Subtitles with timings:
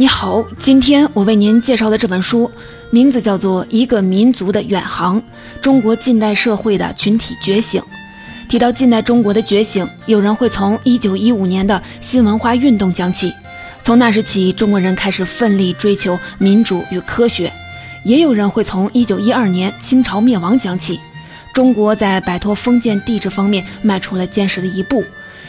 [0.00, 2.48] 你好，今天我为您介绍的这本书
[2.90, 5.20] 名字叫做《一个民族的远航：
[5.60, 7.82] 中国近代社会的群体觉醒》。
[8.48, 13.34] 提到近代中国的觉醒，有人会从1915年的新文化运动讲起，
[13.82, 17.50] 从那时起，中国人开始奋力追求民主与科学；
[18.04, 21.00] 也有人会从1912年清朝灭亡讲起，
[21.52, 25.02] 中国在摆脱封建帝制方面迈出了坚实的一步。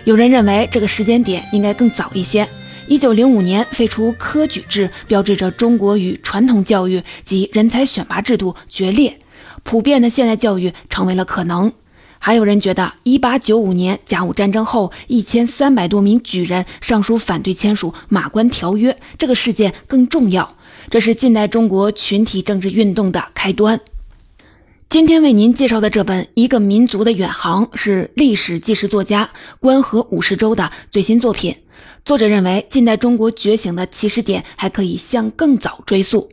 [0.05, 2.47] 有人认为这个时间点应该更早一些。
[2.89, 9.19] 一九零五年废除科举制，标志着中国与传统教育及人才选拔制度决裂，
[9.61, 11.71] 普遍的现代教育成为了可能。
[12.17, 20.55] 还有人觉得，一八九五年甲午战争后，一千三百多名举人上书反对签署《马关条约》，这个事件更重要，
[20.89, 23.79] 这是近代中国群体政治运动的开端。
[24.89, 31.55] 今天为您介绍的这本《一个民族的远航》是历史纪实作家关河五十周的最新作品。
[32.05, 36.29] 作者认为，近代中国觉醒的起始点还可以向更早追溯。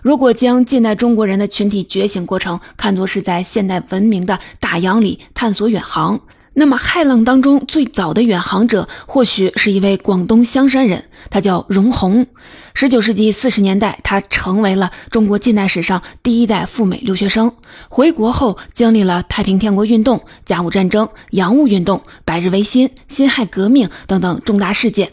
[0.00, 6.20] 如果将近代中国人的群体觉醒过程看作是在现代文明的大洋里探索远航。
[6.58, 12.26] 那么，骇浪当中最早的远航者，或许是一位广东香山人，他叫荣闳。
[12.74, 17.52] 十九世纪四十年代，他成为了中国近代史上第一代赴美留学生。
[17.88, 25.12] 回国后，经历了太平天国运动、甲午战争、洋务运动、百日维新、辛亥革命等等重大事件。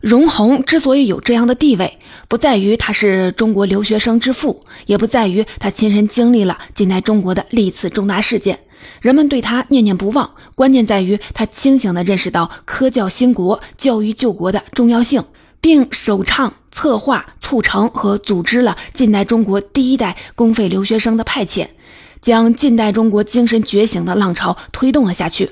[0.00, 8.60] 荣闳之所以有这样的地位，不在于他是中国留学生之父，也不在于他亲身经历了近代中国的历次重大事件。
[9.00, 15.24] 人们对他念念不忘，关键在于他清醒地认识到科教兴国、教育救国的重要性，
[15.60, 21.68] 并首倡、策划、促成和组织了近代中国第一代公费留学生的派遣，
[22.20, 25.50] 将近代中国精神觉醒的浪潮推动了下去。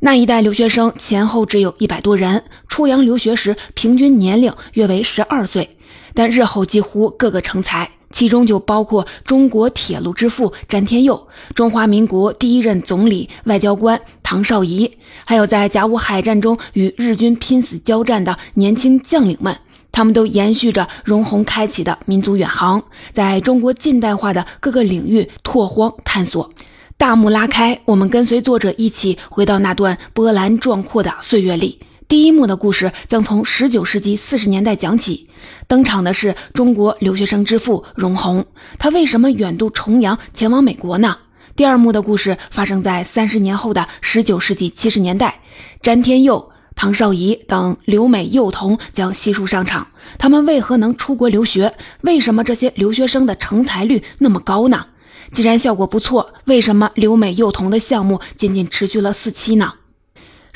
[0.00, 5.70] 那一代留学生前后只有一百多人，出洋留学时平均年龄约为十二岁，
[6.14, 7.90] 但日后几乎个个成才。
[8.10, 14.90] 其中就包括中国铁路之父詹天佑、中华民国第一任总理外交官唐绍仪，
[15.24, 19.56] 还有在甲午海战中与日军拼死交战的年轻将领们。
[19.90, 22.80] 他们都延续着荣闳开启的民族远航，
[23.12, 26.48] 在中国近代化的各个领域拓荒探索。
[26.96, 31.78] 大幕拉开，我们跟随作者一起回到那段波澜壮阔的岁月里。
[32.08, 35.26] 第一幕的故事将从十九世纪四十年代讲起，
[35.66, 38.46] 登场的是中国留学生之父荣闳，
[38.78, 41.18] 他为什么远渡重洋前往美国呢？
[41.54, 45.42] 第二幕的故事发生在三十年后的十九世纪七十年代，
[45.82, 51.74] 詹天佑、唐绍仪等留美幼童将悉数上场，他们为何能出国留学？
[52.00, 54.86] 为什么这些留学生的成才率那么高呢？
[55.34, 59.74] 既然效果不错，为什么留美幼童的项目仅仅持续了四期呢？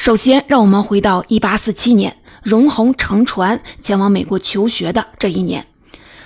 [0.03, 5.65] 首先，让我们回到1847年，容闳乘船前往美国求学的这一年。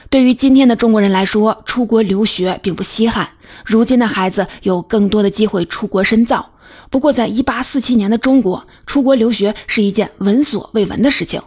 [0.08, 3.28] 对于今天的中国人来说，出国留学并不稀罕。
[3.66, 6.52] 如今的孩子有更多的机会出国深造。
[6.88, 11.42] 不过，在1847年的中国，出国留学是一件闻所未闻的事情。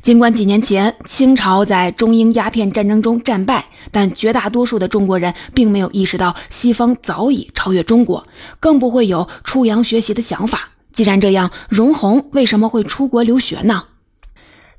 [0.00, 8.24] 尽管几年前清朝在中英鸦片战争中战败，但绝大多数的中国人并没有意识到西方早已超越中国，
[8.58, 10.70] 更不会有出洋学习的想法。
[10.94, 13.82] 既然这样，荣闳为什么会出国留学呢？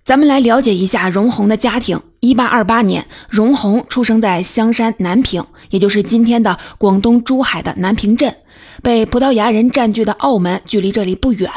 [0.05, 1.99] 咱们来了解一下荣闳的家庭。
[2.21, 8.33] 一八二八年，荣闳出生在香山南平，也就是今天的广东珠海的南平镇。
[8.81, 11.51] 被葡萄牙人占据的澳门距离这里不远。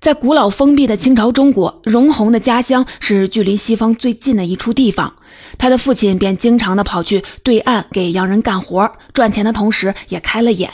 [0.00, 5.12] 在古老封闭的清朝中国，荣闳的家乡是距离西方最近的一处地方。
[5.58, 10.70] 他的父亲便经常的跑去对岸给洋人干活，赚钱的同时也开了眼。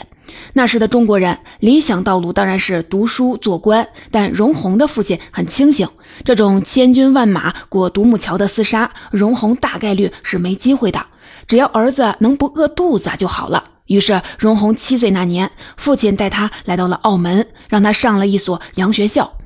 [0.53, 5.87] 那时的中国人理想道路当然是读书做官，但荣闳的父亲很清醒，
[6.23, 11.03] 这种千军万马过独木桥的厮杀，荣闳大概率是没机会的。
[11.47, 13.63] 只要儿子能不饿肚子就好了。
[13.87, 19.37] 于是，荣闳七岁那年，父亲带他来到了澳门，让他上了一所洋学校。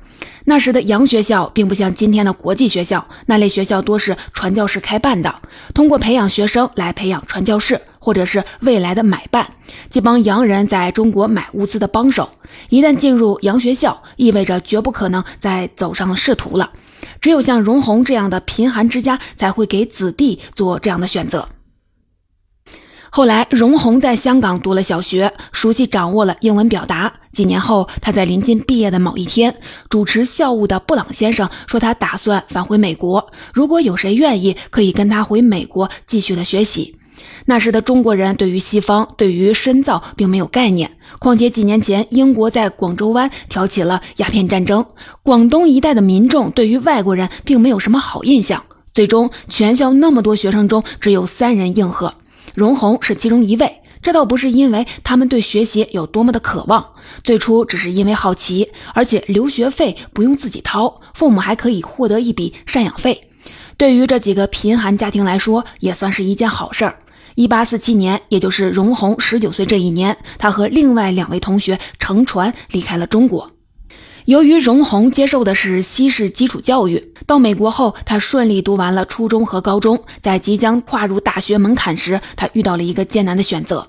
[0.50, 5.32] 那时的洋学校并不像今天的国际学校，那类学校多是传教士开办的，
[5.72, 9.46] 通过培养学生来培养传教士，或者是未来的买办，
[9.88, 12.28] 即帮洋人在中国买物资的帮手。
[12.68, 16.68] 一旦进入洋学校，意味着绝不可能再走上仕途了。
[17.20, 21.46] 只有像荣闳这样的贫寒之家，才会给子弟做这样的选择。
[23.12, 27.12] 后来，荣闳在香港读了小学，熟悉掌握了英文表达。
[27.32, 29.56] 几年后，他在临近毕业的某一天，
[29.88, 36.96] 主持校务的布朗先生说，他打算返回美国，如果有谁愿意，可以跟他回美国继续的学习。
[37.46, 44.86] 那时的中国人对于西方、对于深造并没有概念，况且几年前英国在广州湾挑起了鸦片战争，
[45.24, 48.62] 广东一带的民众对于外国人并没有什么好印象。
[48.92, 52.12] 最终，全校那么多学生中，只有三人应和，
[52.60, 53.80] 荣宏是其中一位。
[54.02, 56.92] 这倒不是因为他们对学习有多么的渴望，
[57.24, 63.18] 最初只是因为好奇，而且留学费不用自己掏，父母还可以获得一笔赡养费。
[63.78, 66.98] 对于这几个贫寒家庭来说，也算是一件好事儿。
[67.34, 73.50] 一八四七年，也就是荣宏十九岁这一年，他和另外两位同学乘船离开了中国。
[74.26, 79.98] 由于荣宏接受的是西式基础教育，到美国后，他顺利读完了初中和高中。
[80.20, 83.86] 在即将跨入大学门槛时，他遇到了一个艰难的选择。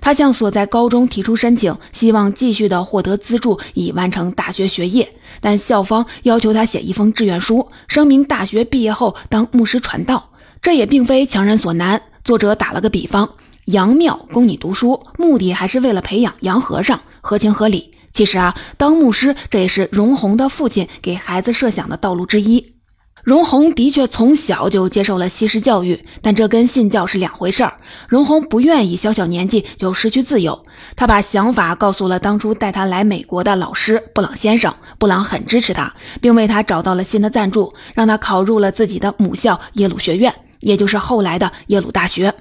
[0.00, 5.08] 他向所在高中提出申请，希望继续的获得资助以完成大学学业，
[5.40, 10.30] 但校方要求他写一封志愿书，声明大学毕业后当牧师传道。
[10.60, 12.00] 这也并非强人所难。
[12.22, 13.28] 作者打了个比方：
[13.64, 17.90] 杨庙供你读书，目的还是为了培养洋和尚，合情合理。
[18.12, 22.74] 其实啊，当牧师这也是荣宏的父亲给孩子设想的道路之一。
[23.22, 27.74] 荣宏的确从小就接受了西式教育，但这跟信教是两回事儿。
[28.08, 30.64] 荣宏不愿意小小年纪就失去自由，
[30.96, 34.74] 他把想法告诉了当初带他来美国的老师布朗先生。
[34.98, 42.34] 布朗很支持他，并为他找到了新的赞助，让他考入了自己的母校耶鲁学院，也就是后来的耶鲁大学。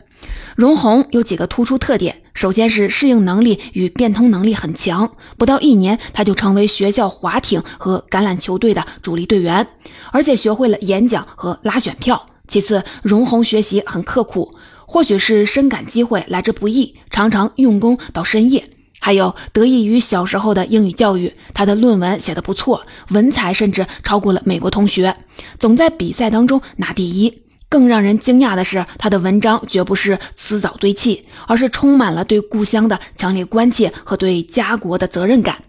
[0.56, 2.22] 荣宏有几个突出特点。
[2.34, 9.68] 首先是适应能力与变通能力很强，不到一年他就成为学校划艇和橄榄球队的主力队员，
[10.12, 12.26] 而且学会了演讲和拉选票。
[12.48, 14.56] 其次，荣宏学习很刻苦，
[14.86, 18.64] 或许是深感机会来之不易，常常用功到深夜。
[19.00, 25.16] 还有得益于小时候的英语教育，他的论文写得不错，文采甚至超过了美国同学，
[25.60, 27.41] 总在比赛当中拿第一。
[27.72, 35.64] 更让人惊讶的是，他的文章绝不是辞藻堆砌，而是充满了对故乡的强烈关切和对家国的责任感。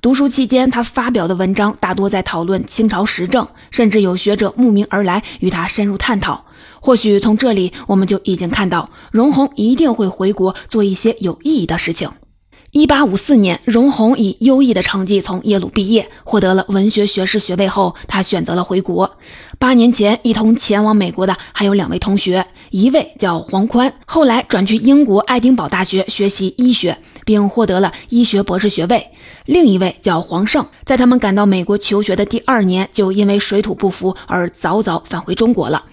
[0.00, 6.46] 读书期间，他发表的文章大多在讨论清朝时政，甚至有学者慕名而来与他深入探讨。
[6.80, 12.08] 或许从这里，我们就已经看到，荣宏一定会回国做一些有意义的事情。
[12.72, 19.18] 一八五四年，荣宏以优异的成绩从耶鲁毕业，获得了文学学士学位后，他选择了回国。
[19.58, 26.96] 八年前，一同前往美国的还有两位同学，一位叫黄宽，后来转去英国爱丁堡大学学习医学，
[27.26, 28.98] 并获得了医学博士学位；
[29.44, 35.84] 另一位叫黄胜，在他们赶到美国求学的第二年，就因为水土不服而早早返回中国了。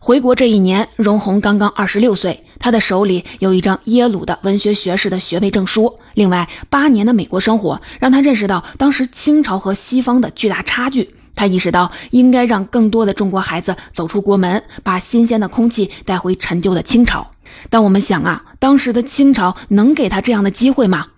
[0.00, 5.98] 回国这一年，荣宏刚刚二十六岁，他的手里有一张耶鲁的文学学士的学位证书。
[6.14, 11.10] 另外，八年的美国生活让他认识到当时清朝和西方的巨大差距。
[11.34, 17.30] 他意识到应该让更多的中国孩子走出国门，把新鲜的空气带回陈旧的清朝。
[17.68, 21.08] 但我们想啊，当时的清朝能给他这样的机会吗？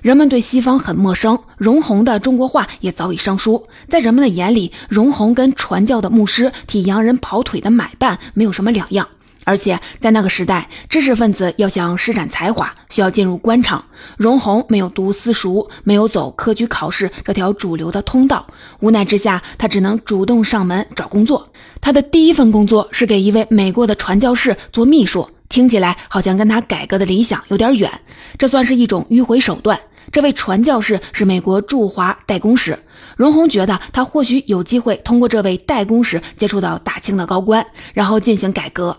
[0.00, 3.64] 人们对西方很陌生，荣宏的中国话也早已生疏。
[3.90, 9.06] 在人们的眼里，荣宏跟传教的牧师替洋人跑腿的买办没有什么两样。
[9.44, 13.84] 而且在那个时代，知识分子要想施展才华，需要进入官场。
[14.16, 18.46] 荣宏没有读私塾，没有走科举考试这条主流的通道，
[18.80, 21.46] 无奈之下，他只能主动上门找工作。
[21.80, 27.90] 他的第一份工作是给一位美国的传教士做秘书，听起来好像跟他改革的理想有点远，
[28.38, 29.78] 这算是一种迂回手段。
[30.10, 32.78] 这位传教士是美国驻华代公使，
[33.16, 38.96] 荣闳觉得他或许有机会通过这位代公使接触到大清的高官，然后进行改革。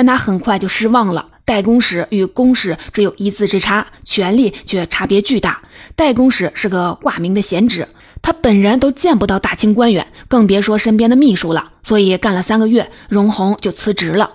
[0.00, 5.60] 但他很快就失望了，代公使与公使只有一字之差，权力却差别巨大。
[5.94, 7.86] 代公使是个挂名的闲职，
[8.22, 11.72] 他本人都见不到大清官员，更别说身边的秘书了。
[11.82, 14.30] 所以干了三个月，荣宏就辞职了。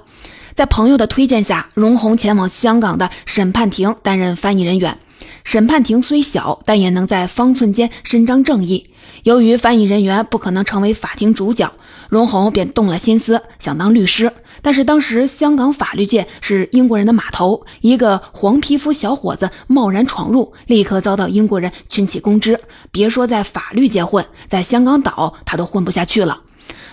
[0.54, 5.00] 在朋友的推荐下，荣宏前往香港的审判庭担任翻译人员。
[5.44, 8.92] 审判庭虽小，但也能在方寸间伸张正义。
[9.24, 11.74] 由于翻译人员不可能成为法庭主角，
[12.10, 14.32] 荣宏便动了心思，想当律师。
[14.66, 22.60] 但是当时香港法律界是英国人的码头，一个黄皮肤小伙子贸然闯入，立刻遭到英国人群起攻之。
[22.90, 26.42] 别说在法律界混，在香港岛他都混不下去了。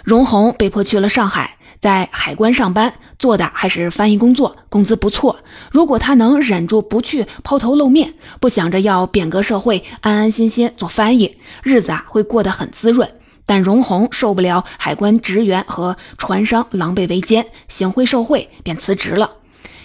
[0.04, 1.56] 荣宏被迫去了上海。
[1.80, 5.38] 在海关上班，做的还是翻译工作，工资不错。
[5.70, 13.08] 如果他能忍住不去抛头露面，不想着要变革社会，安安心心做翻译，日子啊会过得很滋润。
[13.46, 19.32] 但荣宏受不了海关职员和船商狼狈为奸、行贿受贿，便辞职了。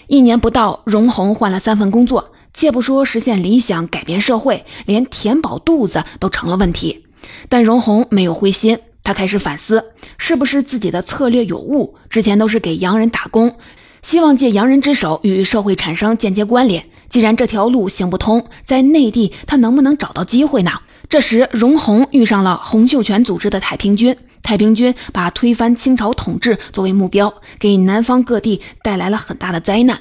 [0.06, 7.04] 一年不到，荣宏换了三份工作，且不说实现理想、改变社会，连填饱肚子都成了问题。
[7.48, 8.78] 但荣宏没有灰心。
[9.04, 11.96] 他开始反思，是不是自己的策略有误？
[12.10, 13.56] 之前都是给洋人打工，
[14.02, 16.84] 希望借洋人之手与社会产生间接关联。
[17.08, 20.72] 既然这条路行不通，在内地他能不能找到机会呢？
[21.08, 24.14] 这时，荣闳遇上了洪秀全组织的太平军。
[24.42, 30.00] 太平军把推翻清朝统治作为目标，给南方各地带来了很大的灾难。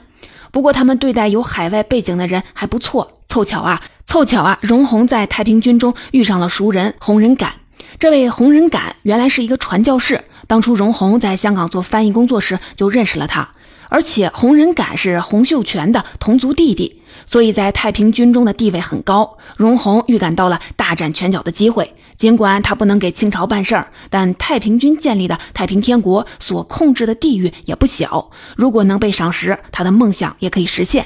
[0.52, 3.20] 不过，他们对待有海外背景的人还不错。
[3.30, 7.54] 凑巧啊，凑巧啊，荣闳在太平军中遇上了熟人洪仁感。
[8.00, 13.48] 这位洪仁感原来是一个传教士，当初荣闳在香港做翻译工作时就认识了他。
[13.90, 19.38] 而且洪仁感是洪秀全的同族弟弟，所以在太平军中的地位很高。
[19.56, 21.94] 荣鸿预感到了大展拳脚的机会。
[22.16, 28.32] 尽管他不能给清朝办事儿，但太平军建立的太平天国所控制的地域也不小。
[28.56, 31.06] 如果能被赏识，他的梦想也可以实现。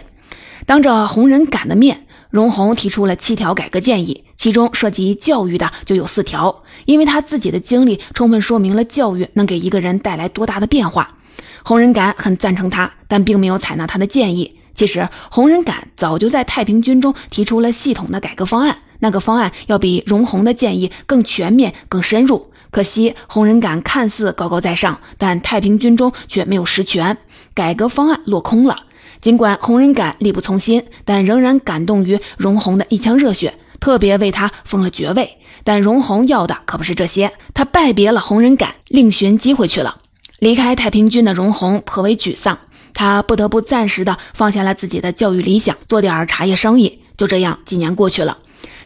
[0.66, 6.64] 当着洪仁感的面，荣鸿提出了七条改革建议，其中涉及教育的就有四条。
[6.86, 11.18] 因为他自己的经历充分说明了教育能给一个人带来多大的变化。
[11.64, 14.58] 洪仁感很赞成他，但并没有采纳他的建议。
[14.74, 18.78] 其实，洪仁感早就在太平军中提出了系统的改革方案。
[19.00, 22.52] 那个方案要比荣鸿的建议更全面、更深入。
[22.70, 27.18] 可惜洪仁感看似高高在上，但太平军中却没有实权，
[27.54, 28.76] 改革方案落空了。
[29.20, 35.38] 尽管洪仁感力不从心，但仍然感动于荣鸿的一腔热血，特别为他封了爵位。
[35.64, 39.98] 但荣鸿要的可不是这些，他拜别了洪仁感，另寻机会去了。
[40.42, 42.58] 离开太平军的荣鸿颇为沮丧，
[42.96, 47.04] 他不得不暂时的放下了自己的教育理想，做点茶叶生意。
[47.16, 48.40] 就这样，几年过去了。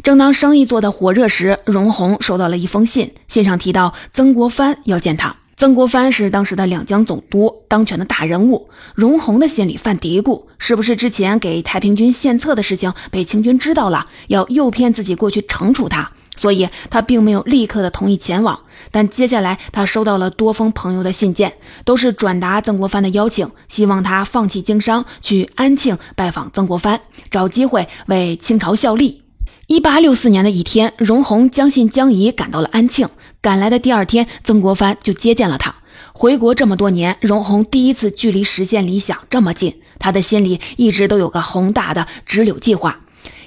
[0.04, 5.34] 正当生意做得火热时，荣鸿收到了一封信，信上提到曾国藩要见他。
[5.56, 8.70] 曾国藩是当时的两江总督，当权的大人物。
[8.94, 16.12] 荣鸿的心里犯嘀咕：是不是之前给太平军献策的事情被清军知道了，要诱骗自己过去惩处他？
[16.36, 18.60] 所以他并没有立刻的同意前往。
[18.92, 29.24] 但接下来他收到了多封朋友的信件，都是转达曾国藩的邀请，希望他放弃经商，去安庆拜访曾国藩，找机会为清朝效力。
[29.68, 33.10] 一八六四年的一天，荣鸿将信将疑赶到了安庆。
[33.42, 35.74] 赶来的第二天，曾国藩就接见了他。
[36.14, 39.82] 回国这么多年，荣鸿第一次距离实现理想这么近。
[39.98, 43.00] 他的心里一直都有个宏大的直柳计划，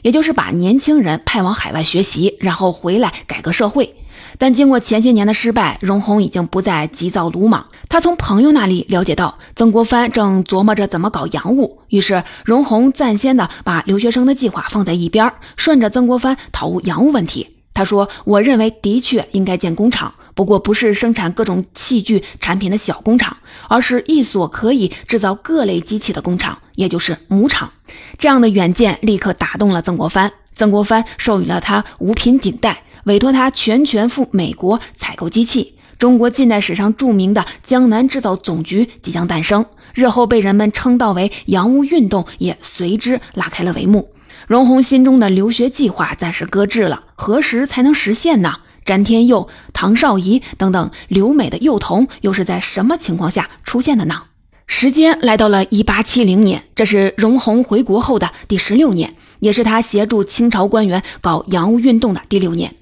[0.08, 3.94] 也就是把年轻人派往海外学习，然后回来改革社会。
[4.38, 7.66] 但经过前些年的失败，荣鸿已经不再急躁鲁莽。
[7.90, 17.57] 他从朋友那里了解到，曾国藩正琢磨着怎么搞洋务，于是荣鸿暂先的把留学生的计划放在一边，顺着曾国藩讨论洋务问题。
[17.78, 23.36] 他说：“我认为的确应该建工厂，不过不是生产各种器具产品的小工厂，
[23.68, 27.70] 而是一所可以制造各类机器的工厂，也就是母厂。”
[28.18, 30.32] 这样的远见立刻打动了曾国藩。
[30.56, 32.82] 曾国藩授予了他五品顶戴。
[33.04, 44.10] 委托他全权赴美国采购机器，中国近代史上著名的江南制造总局即将诞生，日后被人们称道为洋务运动也随之拉开了帷幕。
[44.48, 48.60] 荣鸿心中的留学计划暂时搁置了，何时才能实现呢？
[48.82, 54.22] 詹天佑、唐绍仪等等留美的幼童又是在什么情况下出现的呢？
[54.66, 62.74] 时间来到了一八七零年，这是荣鸿回国后的第十六年，也是他协助清朝官员搞洋务运动的第六年。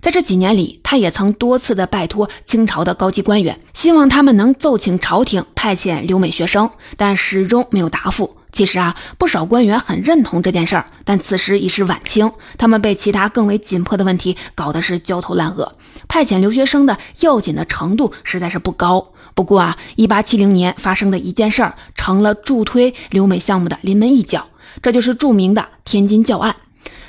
[0.00, 8.38] 在这几年里，他也曾多次的拜托清朝的高级官员，希望他们能奏请朝廷派遣留美学生，但始终没有答复。
[8.52, 15.74] 其实啊，不少官员很认同这件事儿，但此时已是晚清，他们被其他更为紧迫的问题搞得是焦头烂额，
[16.06, 19.12] 派遣留学生的要紧的程度实在是不高。
[19.34, 24.48] 不过啊，一八七零年发生的一件事儿，成了助推留美项目的临门一脚，
[24.82, 26.54] 这就是著名的天津教案。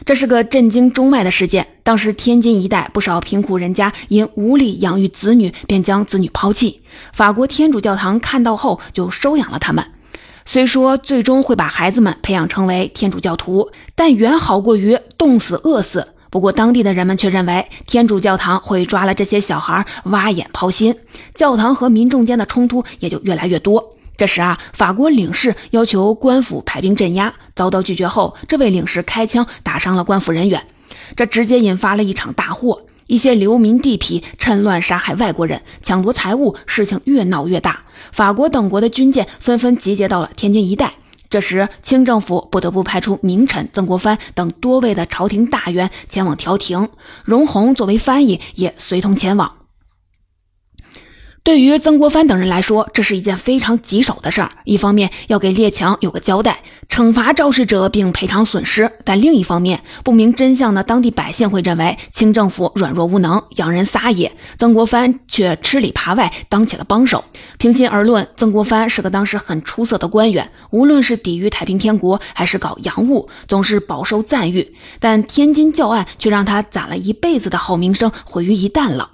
[0.06, 1.68] 这是个震惊中外的事件。
[1.84, 6.82] 当时天津一带不少贫苦人家因无力养育子女，便将子女抛弃。
[7.12, 9.86] 法国天主教堂看到后就收养了他们。
[10.46, 16.08] 虽说最终会把孩子们培养成为天主教徒，但远好过于冻死饿死。
[16.30, 20.96] 不过当地的人们却认为天主教堂会抓了这些小孩挖眼抛心，
[21.34, 23.96] 教堂和民众间的冲突也就越来越多。
[24.18, 30.64] 这时啊，法国领事要求官府派兵镇压，遭到拒绝后，这位领事开枪打伤了官府人员，
[31.16, 32.82] 这直接引发了一场大祸。
[33.08, 37.84] 一些流民地痞趁乱杀害外国人，抢夺财物，事情越闹越大。
[38.12, 40.94] 法国等国的军舰纷纷集结到了天津一带。
[41.30, 46.90] 这时，清政府不得不派出名臣曾国藩等多位的朝廷大员前往调停，
[47.24, 49.58] 荣鸿作为翻译也随同前往。
[51.44, 54.52] 对于曾国藩等人来说，这是一件非常棘手的事儿。
[54.64, 56.64] 一方面要给列强有个交代，
[56.94, 67.24] 惩罚肇事者并赔偿损失；但另一方面，不明真相的当地百姓会认为清政府软弱无能，洋人撒野，曾国藩却吃里扒外当起了帮手。
[67.58, 74.76] 平心而论，曾国藩是个当时很出色的官员，无论是抵御太平天国，还是搞洋务，总是饱受赞誉。
[75.00, 79.10] 但天津教案却让他攒了一辈子的好名声毁于一旦了。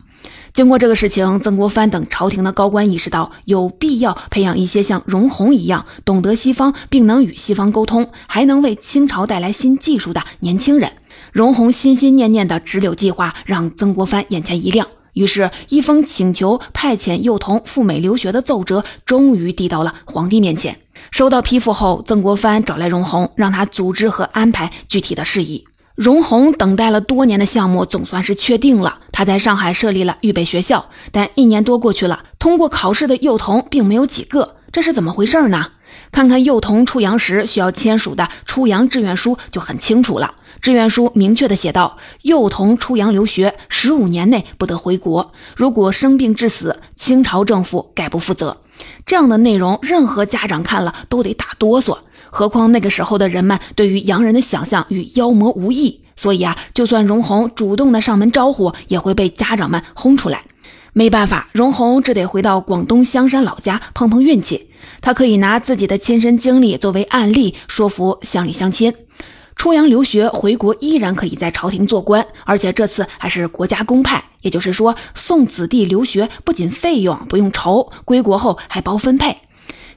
[0.53, 10.91] 经过这个事情，曾国藩等朝廷的高官意识到，有必要培养一些像容闳一样懂得西方，并能与西方沟通，还能为清朝带来新技术的年轻人。
[11.31, 20.77] 容闳心心念念的直柳计划让曾国藩眼前一亮，于是，一封请求派遣幼童赴美留学的奏折终于递到了皇帝面前。
[21.11, 25.65] 收到批复后，曾国藩找来容闳，让他组织和安排具体的事宜。
[25.99, 28.99] 荣闳等待了多年的项目总算是确定了。
[29.11, 35.71] 他在上海设立了预备学校，但一年多过去了，通过考试的幼童并没有几个，这是怎么回事呢？
[36.09, 40.35] 看看幼童出洋时需要签署的出洋志愿书就很清楚了。
[40.61, 48.61] 志愿书明确的写道：幼童出洋留学十五年内不得回国，如果生病致死，清朝政府概不负责。
[49.05, 51.97] 这样的内容，任何家长看了都得打哆嗦。
[52.31, 60.43] 何况那个时候的人们对于洋人的想象与妖魔无异，所以啊，就算荣闳主动的上门招呼，也会被家长们轰出来。
[60.93, 64.69] 没办法，荣闳只得回到广东香山老家碰碰运气。
[65.01, 68.93] 他可以拿自己的亲身经历作为案例，说服乡里乡亲。
[69.55, 79.37] 出洋留学回国依然可以在朝廷做官，而且这次还是国家公派，也就是说，送子弟留学不仅费用不用愁，归国后还包分配。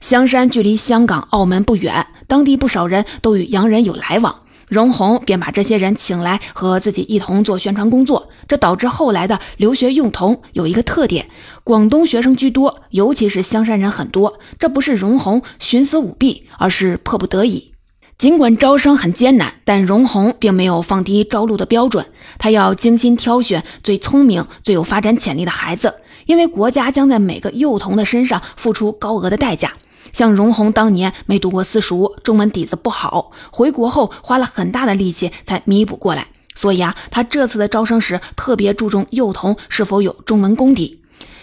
[0.03, 4.35] 香山距离香港、澳门不远，当地不少人都与洋人有来往。
[4.69, 11.29] 荣闳便把这些人请来和自己一同做宣传工作，这导致后来的留学幼童有一个特点：
[11.63, 14.41] 广东学生居多，尤其是香山人很多。
[14.59, 17.71] 这不是荣闳徇私舞弊，而是迫不得已。
[18.19, 22.05] 尽管招生很艰难，但荣闳并没有放低招录的标准，
[22.39, 25.95] 他要精心挑选最聪明、最有发展潜力的孩子，
[26.27, 29.73] 因为国家将在每个幼童的身上付出高额的代价。
[30.13, 36.29] 像荣闳当年没读过私塾，中文底子不好，回国后花了很大的力气才弥补过来。
[36.55, 41.01] 所以啊，他这次的招生时特别注重幼童是否有中文功底。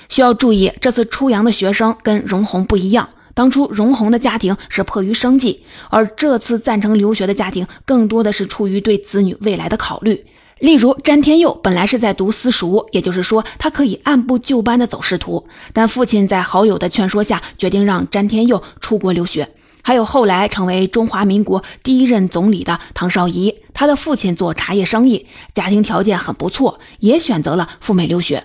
[0.08, 3.10] 需要注意，这次出洋的学生跟荣闳不一样。
[3.34, 10.26] 当初荣闳的家庭是迫于生计，而这次赞成留学的家庭更多的是出于对子女未来的考虑。
[10.60, 15.46] 例如，詹天佑本来是在读私塾，也就是说，他可以按部就班的走仕途。
[15.72, 19.50] 但父亲在好友的劝说下，决定让詹天佑出国留学。
[19.82, 28.44] 还有后来成为中华民国第一任总理的唐绍仪，他的父亲做茶叶生意，家庭条件很不错，也选择了赴美留学。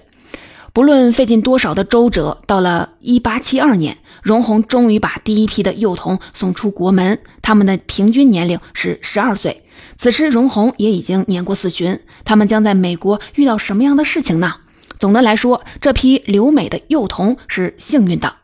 [0.72, 9.62] 不论费尽多少的周折，到了一八七二年，荣闳终于把第一批的幼童送出国门，他们的平均年龄是十二岁。
[9.96, 14.54] 此时，荣闳也已经年过四旬，他们将在美国遇到什么样的事情呢？
[14.98, 18.36] 总的来说，这批留美的幼童是幸运的。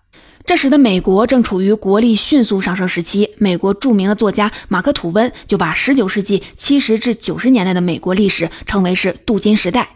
[0.44, 9.88] 这时的美国正处于国力迅速上升时期，美国著名的作家马克·吐温就把19世纪70至90年代的美国历史称为是镀金时代。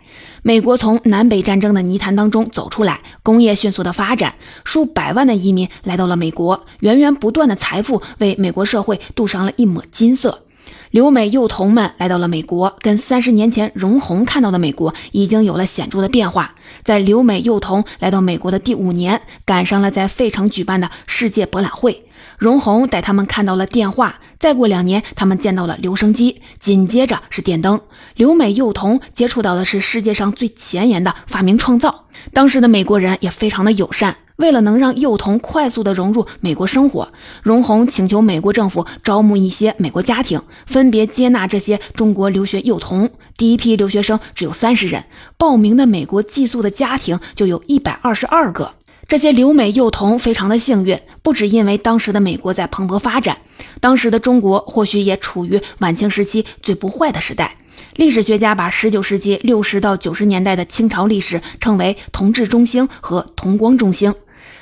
[0.47, 10.43] 美国从南北战争的泥潭当中走出来，工业迅速的发展，数百万的移民来到了美国，源源不断的财富为美国社会镀上了一抹金色。
[10.91, 16.55] 留美幼童们来到了美国，跟三十年前荣闳看到的美国已经有了显著的变化。
[16.83, 22.05] 在留美幼童来到美国的第五年，赶上了在费城举办的世界博览会，
[22.39, 24.21] 荣闳带他们看到了电话。
[24.39, 27.81] 再过两年，他们见到了留声机，紧接着是电灯。
[28.17, 32.07] 留美幼童接触到的是世界上最前沿的发明创造。
[32.33, 34.17] 当时的美国人也非常的友善。
[34.37, 37.09] 为了能让幼童快速的融入美国生活，
[37.43, 43.09] 荣闳请求美国政府招募一些美国家庭，分别接纳这些中国留学幼童。
[43.37, 45.05] 第一批留学生只有三十人，
[45.39, 48.75] 报名的美国寄宿的家庭就有一百二十二个。
[49.07, 53.39] 这些留美幼童非常的幸运，不只因为当时的美国在蓬勃发展，
[53.81, 57.57] 当时的中国或许也处于晚清时期最不坏的时代。
[57.97, 64.15] 历史学家把十九世纪六十到九十年代的清朝历史称为同治中兴和同光中兴。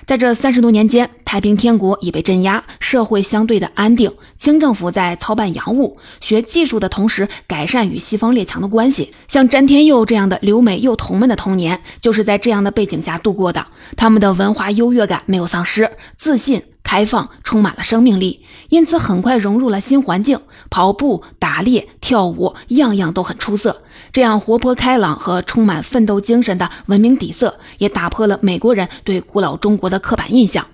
[0.07, 4.13] 在这三十多年间，太平天国已被镇压，社会相对的安定。
[4.37, 9.15] 清政府在操办洋务、学技术的同时，改善与西方列强的关系。
[9.29, 13.65] 像詹天佑这样的留美幼童们的童年，就是在这样的背景下度过的。
[13.97, 20.41] 他们的文化优越感没有丧失，自信、开放，充满了生命力，因此很快融入了新环境。
[20.69, 23.83] 跑步、打猎、跳舞，样样都很出色。
[24.13, 30.67] 这样活泼开朗和充满奋斗精神的文明底色，也打破了美国人对古老中国的刻板印象。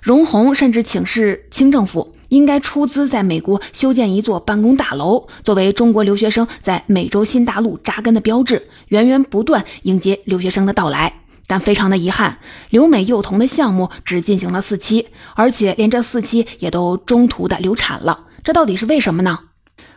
[0.00, 11.12] 荣闳甚至请示清政府，应该出资在美国修建一座办公大楼，作为中国留学生在美洲新大陆扎根的标志，源源不断迎接留学生的到来。
[11.48, 12.38] 但非常的遗憾，
[12.70, 18.26] 留美幼童的项目只进行了四期，而且连这四期也都中途的流产了。
[18.44, 19.40] 这到底是为什么呢？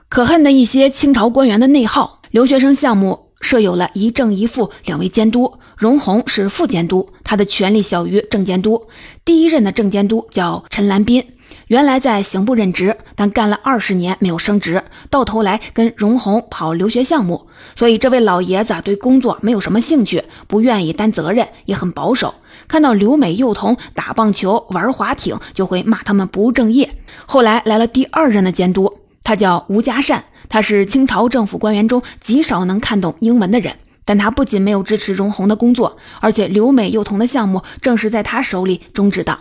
[0.07, 5.53] 可恨的一些清朝官员的内耗，留学生项目设有了一正一副两位监督。
[5.77, 8.87] 荣宏是副监督，他的权力小于正监督。
[9.25, 11.25] 第一任的正监督叫陈兰斌，
[11.67, 22.35] 原来在刑部任职，但干了二十年没有升职，到头来跟荣宏跑留学项目，所以这位老爷子对工作没有什么兴趣，不愿意担责任，也很保守。
[22.67, 26.91] 看到留美幼童打棒球、玩滑艇，就会骂他们不务正业。
[27.25, 33.73] 后来来了第二任的监督，他叫吴家善，他是清朝政府官员中极少能看懂英文的人。
[34.03, 39.39] 但他不仅没有支持荣闳的工作，而且留美幼童的项目正是在他手里终止的。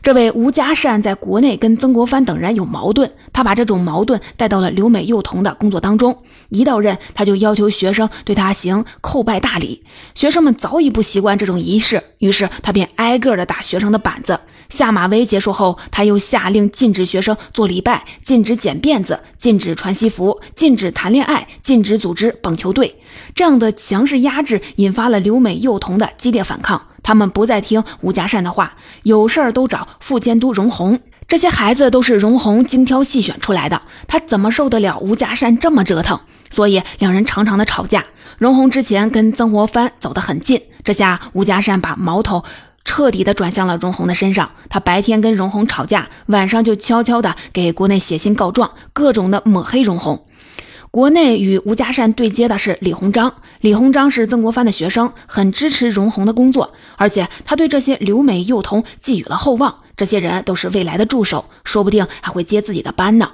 [0.00, 6.16] 这位吴家善在国内跟曾国藩等人有矛盾，他把这种矛盾带到了留美幼童的工作当中。
[6.50, 9.82] 一到任，他就要求学生对他行叩拜大礼。
[10.14, 14.38] 学生们早已不习惯这种仪式，于是他便挨个的打学生的板子。
[14.68, 23.00] 下马威结束后，他又下令禁止学生做礼拜，禁止剪辫子，禁止穿西服，禁止谈恋爱，禁止组织棒球队。
[23.34, 31.00] 这样的强势压制引发了留美幼童的激烈反抗，他们不再听吴家善的话，有事儿都找副监督荣闳。
[31.28, 36.20] 这些孩子都是荣闳精挑细选出来的，他怎么受得了吴家善这么折腾？
[36.50, 38.04] 所以两人常常的吵架。
[38.38, 42.44] 荣闳之前跟曾国藩走得很近，这下吴家善把矛头。
[42.86, 44.50] 彻底的转向了荣闳的身上。
[44.70, 50.24] 他白天跟荣闳吵架，晚上就悄悄的给国内写信告状，各种的抹黑荣闳。
[50.90, 53.34] 国内与吴家善对接的是李鸿章。
[53.60, 59.80] 李鸿章是曾国藩的学生，很支持荣闳的工作，而且他对这些留美幼童寄予了厚望。
[59.94, 63.32] 这些人都是未来的助手，说不定还会接自己的班呢。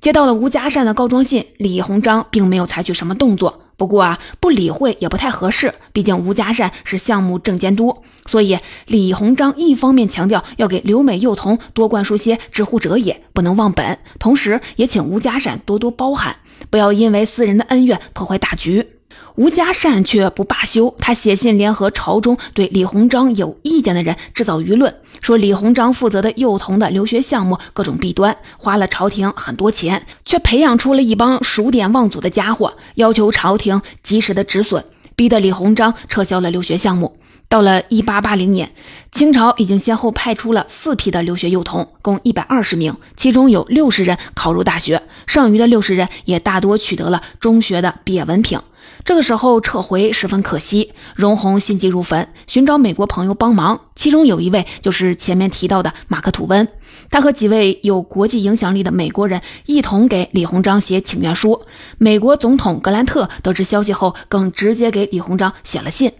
[0.00, 3.62] 接到了吴家善的告状信，李鸿章并没有采取什么动作。
[3.80, 16.36] 不过啊，不理会也不太合适，毕竟吴家善是项目正监督，所以李鸿章一方面强调要给留美幼童多灌输些“知乎者也”，不能忘本，同时也请吴家善多多包涵，
[16.68, 18.99] 不要因为私人的恩怨破坏大局。
[19.40, 34.84] 吴家善却不罢休，他写信联合朝中对李鸿章有意见的人制造舆论，说李鸿章负责的幼童的留学项目各种弊端，花了朝廷很多钱，却培养出了一帮数典忘祖的家伙，要求朝廷及时的止损，
[35.16, 37.16] 逼得李鸿章撤销了留学项目。
[37.48, 38.70] 到了一八八零年，
[39.10, 48.60] 清朝已经先后派出了四批的留学幼童，共一百二十名，其中有六十人考入大学，剩余的六十人也大多取得了中学的毕业文凭。
[49.04, 53.80] 这个时候撤回十分可惜，荣闳心急如焚，寻找美国朋友帮忙。
[53.94, 56.68] 其中有一位就是前面提到的马克吐温，
[57.10, 61.62] 他和几位有国际影响力的美国人一同给李鸿章写请愿书。
[61.98, 66.12] 美国总统格兰特得知消息后，更直接给李鸿章写了信。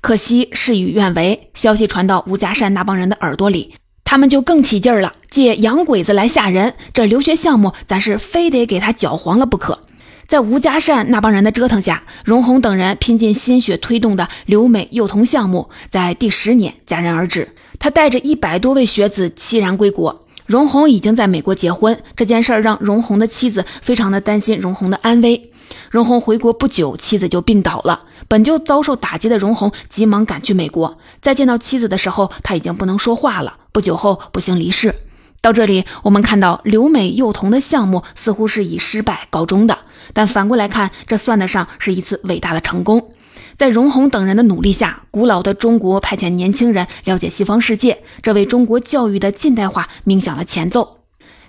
[0.00, 6.74] 可惜事与愿违，消息传到吴家善那帮人的耳朵里，他们就更起劲儿了，借洋鬼子来吓人。
[6.94, 9.82] 这留学项目，咱是非得给他搅黄了不可。
[10.30, 17.48] 在吴家善那帮人的折腾下，荣闳等人拼尽心血推动的留美幼童项目，在第十年戛然而止。
[17.80, 20.20] 他带着一百多位学子凄然归国。
[20.46, 25.50] 荣闳已经在美国结婚，这件事儿让荣闳的妻子非常的担心荣闳的安危。
[25.90, 28.04] 荣闳回国不久，妻子就病倒了。
[28.28, 33.54] 本就遭受打击的荣闳急忙赶去美国，在见到妻子的时候，他已经不能说话了。
[33.72, 34.94] 不久后不幸离世。
[35.42, 39.76] 到这里，我们看到留美幼童的项目似乎是以失败告终的。
[40.12, 43.10] 但反过来看，这算得上是一次伟大的成功。
[43.56, 50.99] 在荣闳等人的努力下，古老的中国派遣年轻人了解西方世界，这为中国教育的近代化鸣响了前奏。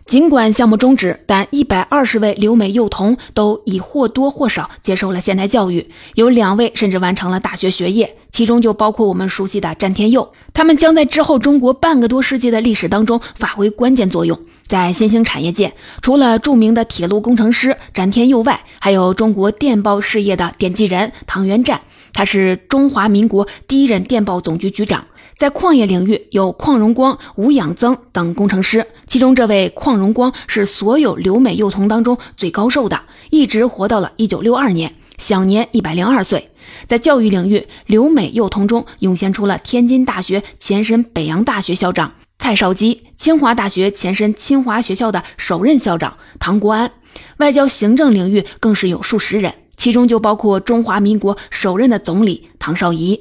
[0.05, 10.33] 尽管项目终止，但一百二十位留美幼童都已或多或少接受了现代教育，有两位甚至完成了大学学业，其中就包括我们熟悉的詹天佑。
[10.53, 14.37] 他们将在之后中国半个多世纪的历史当中发挥关键作用。
[14.67, 21.81] 在新兴产业界，除了著名的铁路工程师詹天佑外，还有中国电报事业的奠基人唐元战，
[22.13, 25.05] 他是中华民国第一任电报总局局长。
[25.41, 33.01] 在矿业领域，有邝荣光、吴养增等工程师，其中这位邝荣光是所有留美幼童当中最高寿的，
[33.31, 36.47] 一直活到了一九六二年，享年一百零二岁。
[36.85, 42.13] 在教育领域，留美幼童中涌现出了天津大学前身北洋大学校长。
[42.37, 46.91] 蔡少基，清华大学前身清华学校的首任校长唐国安，
[47.37, 53.19] 外交行政领域更是有数十人，其中就包括中华民国首任的总理唐绍仪。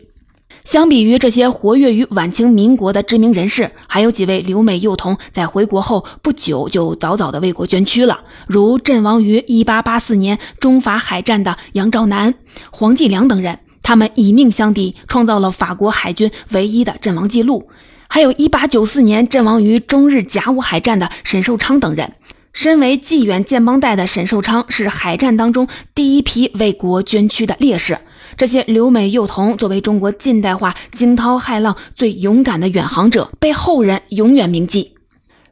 [0.64, 12.34] 相比于这些活跃于晚清民国的知名人士，还有几位留美幼童在回国后不久就早早的为国捐躯了，如阵亡于1884年中法海战的杨兆南、
[12.70, 17.68] 黄继良等人，他们以命相抵，创造了法国海军唯一的阵亡记录。
[18.08, 22.12] 还有1894年阵亡于中日甲午海战的沈寿昌等人。
[22.52, 27.96] 身为济远建邦带的沈寿昌是海战当中第一批为国捐躯的烈士。
[28.36, 34.92] 这些留美幼童作为中国近代化惊涛骇浪最勇敢的远航者，被后人永远铭记。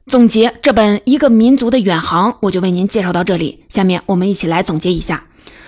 [0.07, 3.65] 总结这本《一个民族的远航》，我就为您介绍到这里。
[3.69, 5.25] 下面我们一起来总结一下：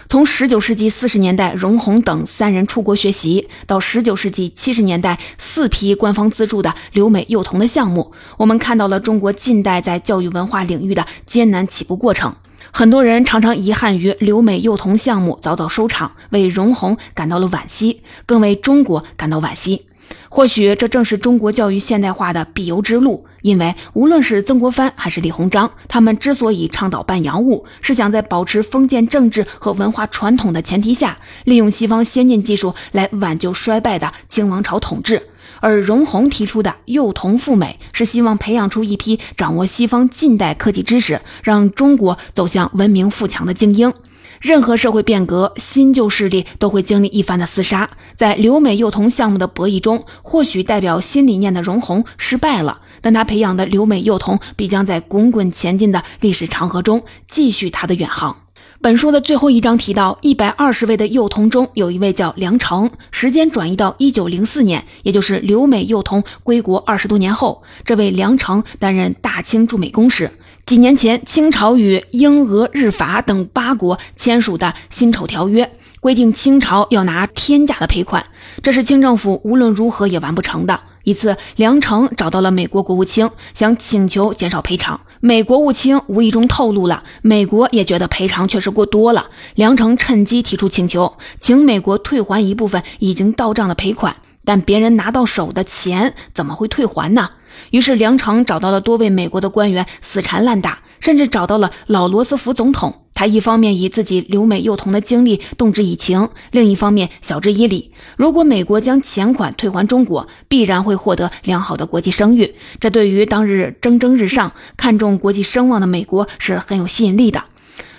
[0.08, 12.34] 从19世纪40年代荣闳等三人出国学习，到19世纪70年代四批官方资助的留美幼童的项目，我们看到了中国近代在教育文化领域的艰难起步过程。
[12.72, 19.86] 很多人常常遗憾于留美幼童项目早早收场，为荣闳感到了惋惜，更为中国感到惋惜。
[20.28, 23.26] 或许这正是中国教育现代化的必由之路。
[23.42, 35.29] 因为无论是曾国藩还是李鸿章，他们之所以倡导办洋务，是想在保持封建政治和文化传统的前提下，利用西方先进技术来挽救衰败的清王朝统治。
[35.60, 43.92] 而荣闳提出的幼童赴美，是希望培养出一批掌握西方近代科技知识，让中国走向文明富强的精英。
[44.40, 47.90] 任何社会变革，新旧势力都会经历一番的厮杀。
[48.16, 58.34] 在留美幼童项目的博弈中，或许代表新理念的荣闳失败了，但他培养的留美幼童必将在滚滚前进的历史长河中继续他的远航。
[58.82, 62.90] 本书的最后一章提到，一百二十位的幼童中有一位叫梁成。
[63.10, 70.30] 时间转移到一九零四年，也就是留美幼童归国二十多年后，这位梁成担任大清驻美公使。
[70.64, 75.62] 几年前，清朝与英、俄、日、法等八国签署的《辛丑条约》
[76.00, 78.24] 规定，清朝要拿天价的赔款，
[78.62, 80.80] 这是清政府无论如何也完不成的。
[81.04, 84.98] 一次，梁成找到了美国国务卿，想请求减少赔偿。
[85.22, 89.28] 美国务卿无意中透露了，美国也觉得赔偿确实过多了。
[89.54, 94.16] 梁成趁机提出请求，请美国退还一部分已经到账的赔款。
[94.46, 97.28] 但别人拿到手的钱怎么会退还呢？
[97.70, 102.99] 于是梁成找到了多位美国的官员，死缠烂打，甚至找到了老罗斯福总统。
[103.20, 107.92] 他一方面以自己留美幼童的经历动之以情，另一方面晓之以理。
[108.16, 112.54] 如果美国将钱款退还中国，必然会获得良好的国际声誉。
[112.80, 117.44] 这对于当日蒸蒸日上、看重国际声望的美国是很有吸引力的。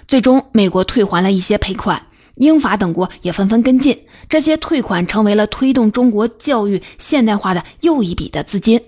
[0.08, 2.08] 最终，美国退还了一些赔款，
[2.38, 4.00] 英法等国也纷纷跟进。
[4.28, 8.82] 这些退款成为了推动中国教育现代化的又一笔的资金。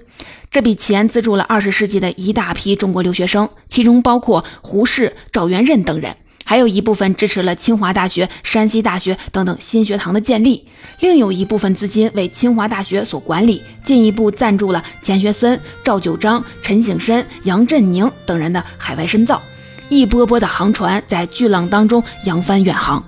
[0.49, 6.15] 这笔钱资助了二十世纪的一大批中国留学生，其中包括胡适、赵元任等人，
[6.53, 10.63] 还有一部分支持了清华大学、山西大学等等新学堂的建立，
[10.99, 19.41] 另有一部分资金为清华大学所管理，进一步赞助了钱学森、赵九章、陈省身、杨振宁等人的海外深造。
[19.89, 23.03] 一波波的航船在巨浪当中扬帆远航。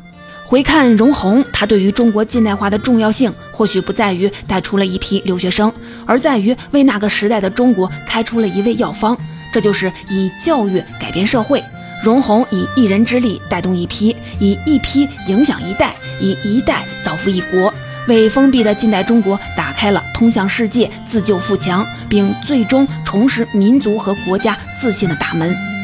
[0.48, 5.72] 回看荣闳，他对于中国近代化的重要性，或许不在于带出了一批留学生，
[6.08, 9.16] 而在于为那个时代的中国开出了一味药方。
[9.54, 11.64] 这就是以教育改变社会。
[12.06, 17.74] 容闳以一人之力带动一批，以一批影响一代，以一代造福一国，
[18.08, 25.75] 为封闭的近代中国打开了通向世界、自救富强，并最终重拾民族和国家自信的大门。